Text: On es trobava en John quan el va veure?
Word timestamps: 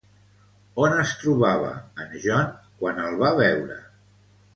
On 0.85 0.95
es 1.01 1.11
trobava 1.23 1.69
en 2.05 2.15
John 2.23 2.49
quan 2.79 3.03
el 3.05 3.21
va 3.21 3.31
veure? 3.41 3.77